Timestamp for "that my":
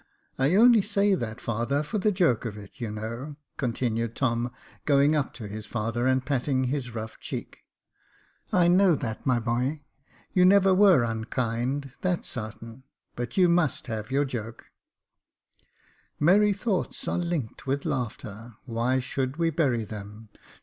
8.95-9.37